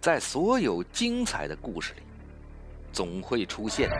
[0.00, 2.02] 在所有精彩的故事里，
[2.92, 3.90] 总会出现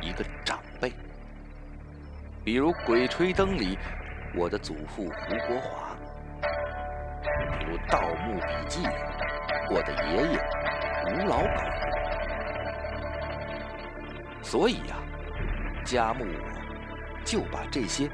[0.00, 0.92] 一个长辈，
[2.44, 3.76] 比如《鬼吹灯》里
[4.36, 5.96] 我的祖父胡国华，
[7.58, 8.94] 比如《盗墓笔记》里
[9.74, 10.38] 我的爷爷
[11.12, 11.48] 吴老狗。
[14.40, 14.96] 所以呀，
[15.84, 18.08] 家木我就把这些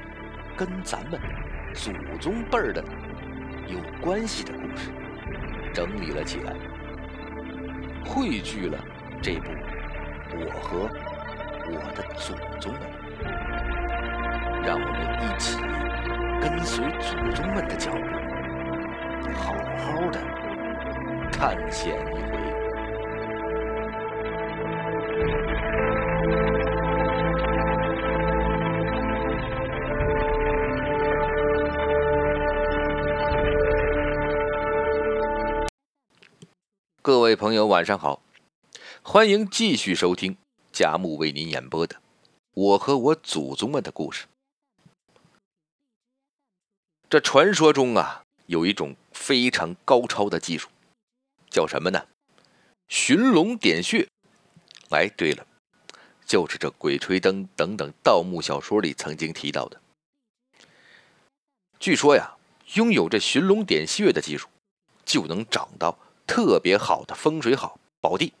[0.57, 1.21] 跟咱们
[1.75, 2.83] 祖宗辈儿的
[3.67, 4.91] 有关系的故事
[5.71, 6.53] 整理了起来，
[8.07, 8.77] 汇聚了
[9.21, 9.49] 这部
[10.33, 10.89] 《我和
[11.69, 12.81] 我的祖宗们》，
[14.65, 15.59] 让我们一起
[16.41, 17.97] 跟随祖宗们的脚步，
[19.33, 20.19] 好好的
[21.31, 22.56] 探险一回。
[37.07, 38.21] 各位朋友，晚上好，
[39.01, 40.35] 欢迎继续收听
[40.73, 41.95] 佳木为您演播的
[42.53, 44.25] 《我和我祖宗们的故事》。
[47.09, 50.67] 这传说中啊，有一种非常高超的技术，
[51.49, 52.07] 叫什么呢？
[52.89, 54.05] 寻龙点穴。
[54.89, 55.47] 哎，对了，
[56.25, 59.81] 就是这《鬼吹灯》等等盗墓小说里曾经提到的。
[61.79, 62.35] 据说呀，
[62.73, 64.49] 拥有这寻龙点穴的技术，
[65.05, 65.97] 就能找到。
[66.27, 68.33] 特别好的风水好宝地，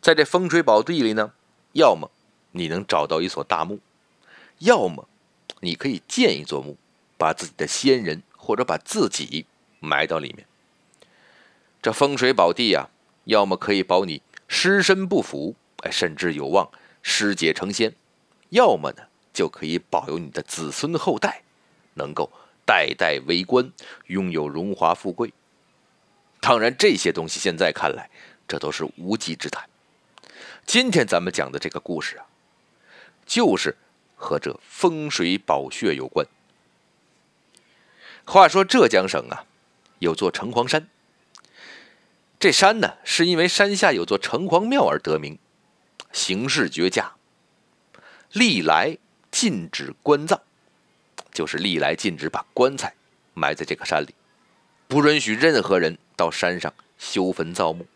[0.00, 1.32] 在这风水宝地里呢，
[1.72, 2.10] 要么
[2.52, 3.78] 你能找到一所大墓，
[4.58, 5.06] 要么
[5.60, 6.76] 你可以建一座墓，
[7.18, 9.46] 把自己的先人或者把自己
[9.78, 10.46] 埋到里面。
[11.80, 12.88] 这风水宝地呀，
[13.24, 16.70] 要么可以保你尸身不腐，哎，甚至有望
[17.02, 17.90] 尸解成仙；
[18.48, 21.42] 要么呢，就可以保佑你的子孙后代
[21.94, 22.30] 能够
[22.64, 23.70] 代代为官，
[24.06, 25.32] 拥有荣华富贵。
[26.42, 28.10] 当然，这些东西现在看来，
[28.48, 29.64] 这都是无稽之谈。
[30.66, 32.26] 今天咱们讲的这个故事啊，
[33.24, 33.76] 就是
[34.16, 36.26] 和这风水宝穴有关。
[38.24, 39.46] 话说浙江省啊，
[40.00, 40.88] 有座城隍山。
[42.40, 45.38] 这山呢，是因为山下有座城隍庙而得名，
[46.10, 47.12] 形势绝佳，
[48.32, 48.98] 历来
[49.30, 50.40] 禁止棺葬，
[51.32, 52.92] 就是历来禁止把棺材
[53.32, 54.12] 埋在这个山里。
[54.92, 57.86] 不允许任何人到山上修坟造墓，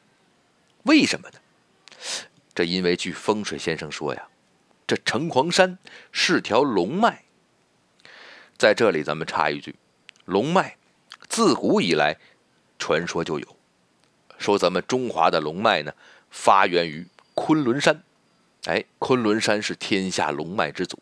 [0.84, 1.39] 为什么呢？
[2.55, 4.29] 这因为据风水先生说呀，
[4.87, 5.77] 这城隍山
[6.11, 7.25] 是条龙脉。
[8.57, 9.77] 在这里，咱们插一句，
[10.25, 10.79] 龙脉
[11.29, 12.17] 自古以来
[12.79, 13.57] 传说就有，
[14.39, 15.93] 说咱们中华的龙脉呢，
[16.31, 18.03] 发源于昆仑山。
[18.65, 20.99] 哎，昆仑山是天下龙脉之祖，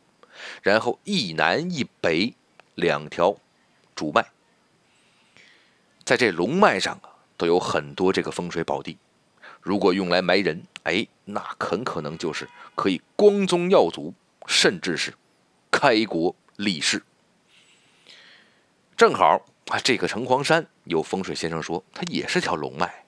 [0.60, 2.34] 然后一南一北
[2.74, 3.36] 两条
[3.94, 4.26] 主脉。
[6.04, 8.98] 在这龙脉上啊，都有很多这个风水宝地。
[9.60, 14.12] 如果用来埋人，哎，那很可能就是可以光宗耀祖，
[14.46, 15.14] 甚至是
[15.70, 17.02] 开国立世。
[18.96, 23.04] 正好啊，这个城隍山有风水先生说，它也是条龙脉。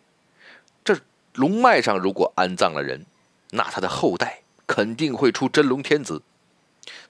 [0.83, 0.99] 这
[1.35, 3.05] 龙脉上如果安葬了人，
[3.51, 6.23] 那他的后代肯定会出真龙天子。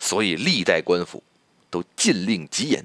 [0.01, 1.23] 所以历代官府
[1.71, 2.85] 都禁令极严。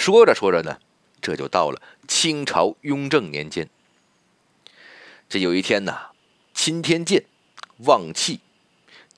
[0.00, 0.80] 说着说着呢，
[1.20, 3.68] 这就到了清朝雍正年间。
[5.28, 5.94] 这有一天呢，
[6.54, 7.22] 钦天监
[7.84, 8.40] 望气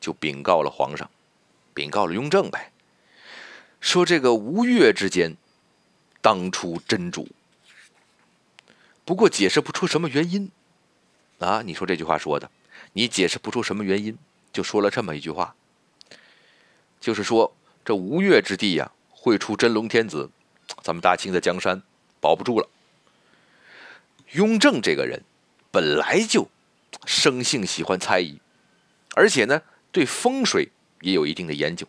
[0.00, 1.08] 就禀告了皇上，
[1.72, 2.72] 禀告了雍正呗，
[3.80, 5.36] 说这个吴越之间
[6.20, 7.28] 当初真主，
[9.04, 10.50] 不过解释不出什么原因
[11.38, 11.62] 啊！
[11.64, 12.50] 你说这句话说的，
[12.94, 14.18] 你解释不出什么原因，
[14.52, 15.54] 就说了这么一句话，
[17.00, 17.54] 就是说
[17.84, 20.28] 这吴越之地呀，会出真龙天子。
[20.82, 21.80] 咱们大清的江山
[22.20, 22.68] 保不住了。
[24.32, 25.22] 雍正这个人
[25.70, 26.48] 本来就
[27.06, 28.40] 生性喜欢猜疑，
[29.14, 30.70] 而且呢对风水
[31.00, 31.86] 也有一定的研究，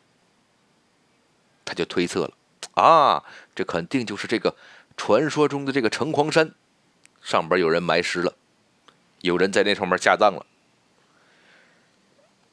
[1.66, 2.34] 他就推测了
[2.76, 3.24] 啊，
[3.56, 4.56] 这肯定就是这个
[4.96, 6.54] 传说中的这个城隍山
[7.22, 8.36] 上边有人埋尸了，
[9.22, 10.46] 有人在那上面下葬了，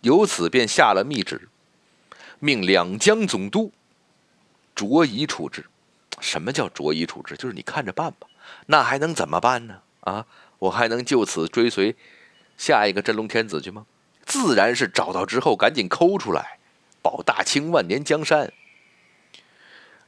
[0.02, 1.48] 由此便下了密旨，
[2.38, 3.72] 命两江总督
[4.74, 5.66] 着以处置。
[6.20, 7.36] 什么叫着衣处置？
[7.36, 8.26] 就是你看着办吧。
[8.66, 9.80] 那还能怎么办呢？
[10.00, 10.26] 啊，
[10.58, 11.96] 我还能就此追随
[12.56, 13.86] 下一个真龙天子去吗？
[14.24, 16.58] 自然是找到之后赶紧抠出来，
[17.02, 18.52] 保大清万年江山。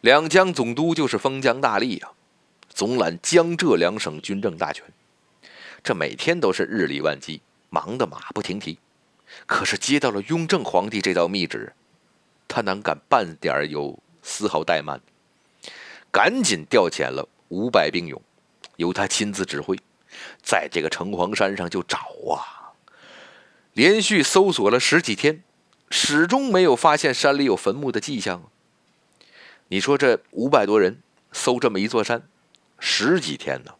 [0.01, 2.13] 两江总督就是封疆大吏啊，
[2.69, 4.85] 总揽江浙两省军政大权，
[5.83, 8.79] 这每天都是日理万机，忙得马不停蹄。
[9.47, 11.73] 可是接到了雍正皇帝这道密旨，
[12.47, 15.01] 他哪敢半点有丝毫怠慢？
[16.13, 18.21] 赶紧调遣了五百兵勇，
[18.77, 19.79] 由他亲自指挥，
[20.43, 21.99] 在这个城隍山上就找
[22.31, 22.77] 啊，
[23.73, 25.43] 连续搜索了十几天，
[25.89, 28.51] 始终没有发现山里有坟墓的迹象。
[29.69, 32.29] 你说这五百多人搜这么一座山，
[32.79, 33.75] 十几天呢，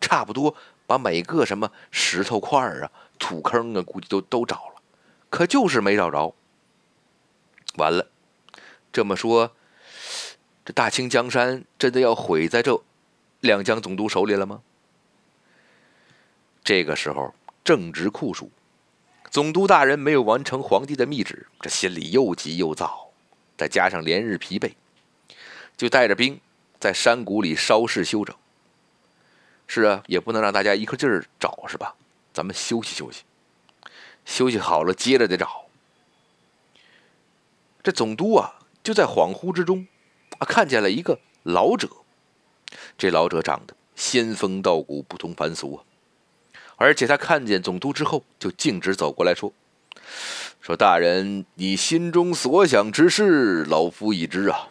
[0.00, 4.82] 差不多把每个什么石头块啊、土坑啊，估计都都找了，
[5.30, 6.34] 可就是没找着。
[7.76, 8.08] 完了，
[8.92, 9.54] 这么说，
[10.64, 12.80] 这大清江山真的要毁在这
[13.40, 14.62] 两江总督手里了吗？
[16.62, 18.50] 这个时候正值酷暑，
[19.30, 23.10] 总督大人没有完成皇帝的密旨，这心里又急又躁，
[23.56, 24.72] 再加上连日疲惫。
[25.76, 26.40] 就带着兵
[26.78, 28.36] 在山谷里稍事休整。
[29.66, 31.96] 是啊，也不能让大家一个劲儿找，是吧？
[32.32, 33.22] 咱们休息休息，
[34.24, 35.64] 休息好了接着得找。
[37.82, 39.88] 这总督啊，就在恍惚之中
[40.42, 41.88] 啊，看见了一个老者。
[42.98, 45.84] 这老者长得仙风道骨，不同凡俗啊。
[46.74, 49.52] 而且他看见总督之后，就径直走过来说
[50.60, 54.70] ：“说大人，你心中所想之事，老夫已知啊。”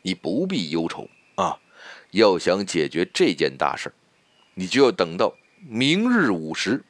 [0.00, 1.58] 你不必忧愁啊！
[2.12, 3.92] 要想解决这件大事
[4.54, 6.82] 你就要等到明日午时，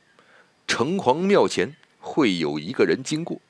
[0.68, 3.40] 城隍庙前会有一个人经过。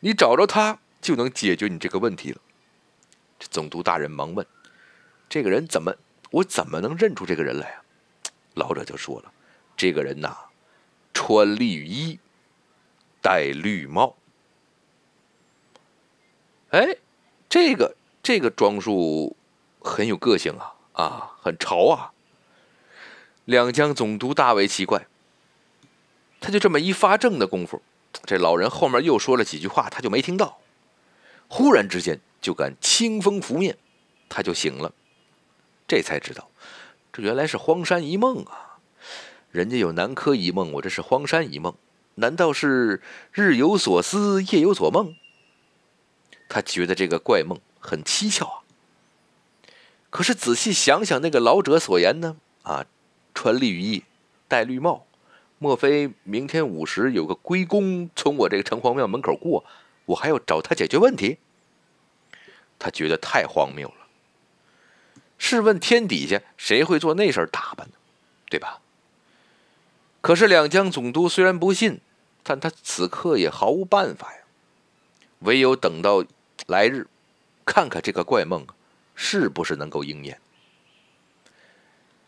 [0.00, 2.40] 你找着他，就能解决你这个问题了。
[3.40, 4.46] 这总督大人忙问
[5.28, 5.92] ：“这个人怎么？
[6.30, 7.82] 我怎么能认出这个人来啊？”
[8.54, 9.32] 老者就说了
[9.76, 10.36] ：“这个人呐，
[11.12, 12.20] 穿绿衣，
[13.20, 14.14] 戴绿帽。
[16.70, 16.98] 哎，
[17.48, 19.34] 这个。”这个装束
[19.80, 22.12] 很有个性啊，啊，很潮啊。
[23.46, 25.06] 两江总督大为奇怪，
[26.38, 27.80] 他就这么一发怔的功夫，
[28.26, 30.58] 这老人后面又说了几句话，他就没听到。
[31.48, 33.76] 忽然之间就感清风拂面，
[34.28, 34.92] 他就醒了，
[35.86, 36.50] 这才知道，
[37.12, 38.78] 这原来是荒山一梦啊。
[39.50, 41.74] 人家有南柯一梦，我这是荒山一梦，
[42.16, 43.02] 难道是
[43.32, 45.14] 日有所思，夜有所梦？
[46.48, 47.60] 他觉得这个怪梦。
[47.82, 48.60] 很蹊跷啊！
[50.10, 52.36] 可是仔细想想，那个老者所言呢？
[52.62, 52.84] 啊，
[53.32, 54.04] 穿绿衣，
[54.48, 55.06] 戴绿帽，
[55.58, 59.64] 莫非明天午时有个龟公从我这个城隍庙门口过，
[60.04, 61.38] 我还要找他解决问题？
[62.80, 63.94] 他觉得太荒谬了。
[65.38, 67.94] 试问天底下谁会做那身打扮呢？
[68.48, 68.80] 对吧？
[70.20, 72.00] 可是两江总督虽然不信，
[72.42, 74.38] 但他此刻也毫无办法呀，
[75.38, 76.24] 唯有等到
[76.66, 77.06] 来日。
[77.64, 78.66] 看看这个怪梦
[79.14, 80.40] 是不是能够应验。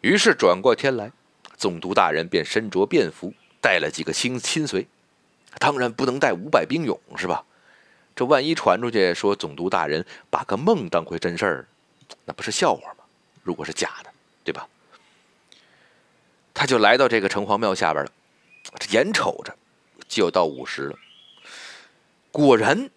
[0.00, 1.10] 于是转过天来，
[1.56, 4.87] 总督大人便身着便服，带了几个亲亲随。
[5.58, 7.44] 当然不能带五百兵勇，是吧？
[8.14, 11.69] 这万一传出去说总督大人把个梦当回真事儿，
[12.25, 13.05] 那不是笑话吗？
[13.43, 14.11] 如果是假的，
[14.44, 14.69] 对吧？
[16.55, 18.12] 他就来到这个城隍庙下边了。
[18.79, 19.56] 这眼瞅着
[20.09, 20.99] 就要到午时了，
[22.31, 22.91] 果然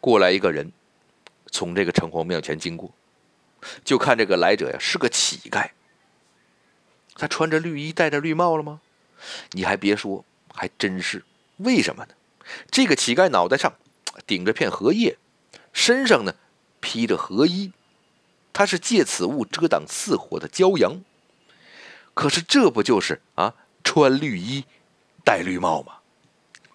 [0.00, 0.72] 过来一个人。
[1.52, 2.90] 从这个城隍庙前经过，
[3.82, 5.70] 就看这个来者呀是个乞丐。
[7.14, 8.82] 他穿着绿衣，戴着绿帽了吗？
[9.52, 10.22] 你还别说，
[10.52, 11.24] 还真是。
[11.58, 12.14] 为什么呢？
[12.70, 13.72] 这个乞丐脑袋上
[14.26, 15.18] 顶着片荷叶，
[15.72, 16.34] 身上呢
[16.80, 17.72] 披着荷衣，
[18.52, 21.02] 他是借此物遮挡似火的骄阳。
[22.14, 24.64] 可是这不就是啊穿绿衣，
[25.24, 25.98] 戴绿帽吗？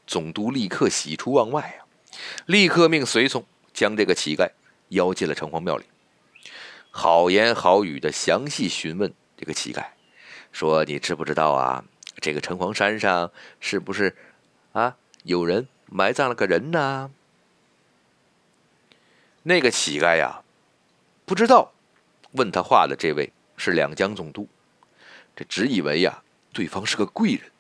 [0.06, 1.88] 总督立刻喜出望外啊，
[2.46, 4.52] 立刻命随从将这个乞丐。
[4.92, 5.86] 邀进了城隍庙里，
[6.90, 9.86] 好言好语的详细询问这个乞丐，
[10.52, 11.86] 说：“你知不知道啊？
[12.20, 13.32] 这个城隍山上
[13.62, 14.14] 是不是
[14.74, 17.10] 啊有人埋葬了个人呢？”
[19.44, 20.42] 那个乞丐呀，
[21.26, 21.72] 不知道。
[22.34, 24.48] 问他话的这位是两江总督，
[25.36, 27.52] 这只以为呀对方是个贵人，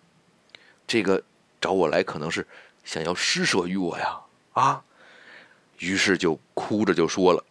[0.88, 1.22] 这个
[1.60, 2.48] 找我来可能是
[2.86, 4.22] 想要施舍于我呀
[4.54, 4.84] 啊。
[5.80, 7.44] 于是就哭着就说了：“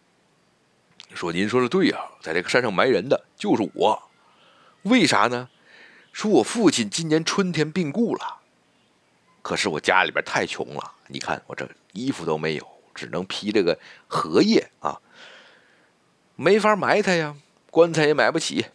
[1.13, 4.09] 说您说的对呀，在这个山上埋人的就是我。
[4.83, 5.49] 为啥呢？
[6.11, 8.39] 说我父亲今年春天病故了，
[9.43, 12.67] 可是我家里边太穷了，你看我这衣服都没有，
[13.01, 15.01] 只能披这个荷叶啊，
[16.35, 17.35] 没法埋他呀，
[17.71, 18.67] 棺材也买不起。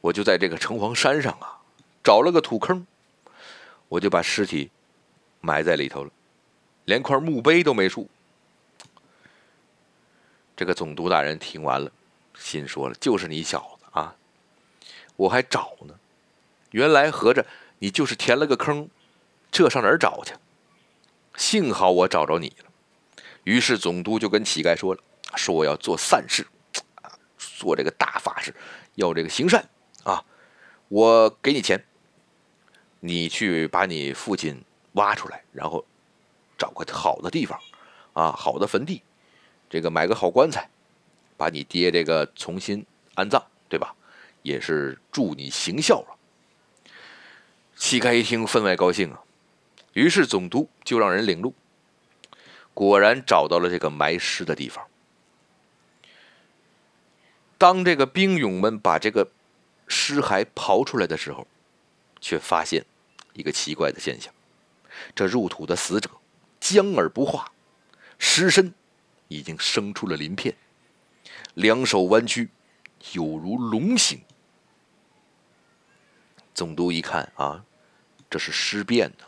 [0.00, 1.58] 我就在这个城隍山上啊，
[2.04, 2.86] 找了个土坑，
[3.88, 4.70] 我就把尸体
[5.40, 6.10] 埋在里头了，
[6.84, 8.08] 连块墓碑都没竖。”
[10.56, 11.90] 这个总督大人听完了，
[12.38, 14.14] 心说了：“就是你小子啊，
[15.16, 15.94] 我还找呢。
[16.70, 17.44] 原来合着
[17.80, 18.88] 你就是填了个坑，
[19.50, 20.34] 这上哪儿找去？
[21.36, 22.66] 幸好我找着你了。”
[23.48, 25.00] 于是总督就跟乞丐说了
[25.34, 26.46] ：“说我要做善事，
[26.96, 28.54] 啊，做这个大法事，
[28.96, 29.66] 要这个行善
[30.04, 30.22] 啊。
[30.88, 31.82] 我给你钱，
[33.00, 34.62] 你去把你父亲
[34.92, 35.82] 挖出来，然后
[36.58, 37.58] 找个好的地方，
[38.12, 39.02] 啊，好的坟地，
[39.70, 40.68] 这个买个好棺材，
[41.38, 43.94] 把你爹这个重新安葬，对吧？
[44.42, 46.18] 也是助你行孝了。
[47.76, 49.22] 乞丐一听，分外高兴啊，
[49.94, 51.54] 于是总督就让人领路，
[52.78, 54.86] 果然找到了这个埋尸的地方。
[57.58, 59.32] 当这个兵勇们把这个
[59.88, 61.44] 尸骸刨出来的时候，
[62.20, 62.86] 却发现
[63.32, 64.32] 一个奇怪的现象：
[65.12, 66.08] 这入土的死者
[66.60, 67.50] 僵而不化，
[68.16, 68.72] 尸身
[69.26, 70.54] 已经生出了鳞片，
[71.54, 72.48] 两手弯曲，
[73.10, 74.20] 有如龙形。
[76.54, 77.64] 总督一看啊，
[78.30, 79.24] 这是尸变呢，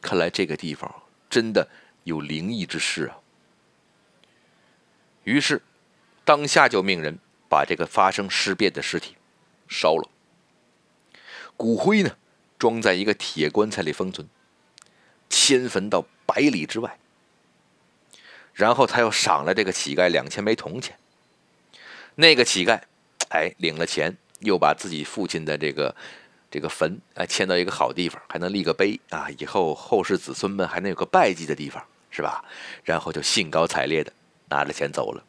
[0.00, 1.68] 看来这个地方真的
[2.04, 3.18] 有灵异之事啊。
[5.24, 5.62] 于是。
[6.22, 9.16] 当下就命人把这个发生尸变的尸体
[9.66, 10.08] 烧了，
[11.56, 12.16] 骨灰呢
[12.56, 14.28] 装在一个铁棺材里封存，
[15.28, 16.98] 迁坟到百里之外。
[18.54, 20.96] 然后他又赏了这个乞丐两千枚铜钱。
[22.14, 22.80] 那个乞丐，
[23.30, 25.96] 哎，领了钱，又把自己父亲的这个
[26.48, 32.44] 这个坟哎迁到一个好地方，还能立个碑啊，以后后世子孙们还能有个拜祭的地方，是吧？
[32.84, 34.12] 然后就兴高采烈的
[34.48, 35.24] 拿着钱走了。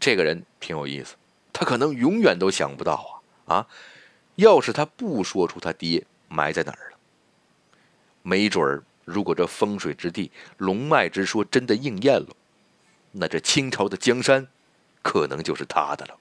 [0.00, 1.16] 这个人挺有意思，
[1.52, 3.66] 他可能永远都想不到啊啊！
[4.36, 6.98] 要是他不说出他爹埋在哪儿了，
[8.22, 12.36] 没准儿，如果这风水之地龙脉之说真的应验了，
[13.10, 14.46] 那这清朝的江山
[15.02, 16.16] 可能就是他的了。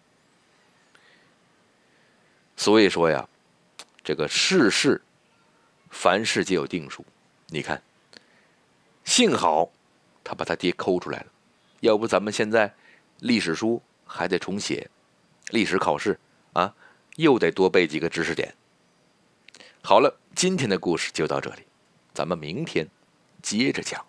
[2.56, 3.30] 所以说呀，
[4.04, 5.00] 这个世事，
[5.92, 7.06] 凡事皆有定数。
[7.50, 7.80] 你看，
[9.08, 9.72] 幸好
[10.22, 11.28] 他把他爹抠出来了，
[11.80, 12.76] 要不咱们现在。
[13.22, 14.88] 历史书还得重写，
[15.50, 16.20] 历史考试
[16.54, 16.76] 啊，
[17.16, 18.54] 又得多背几个知识点。
[19.82, 21.64] 好了，今天的故事就到这里，
[22.14, 22.88] 咱们明天
[23.42, 24.06] 接着讲。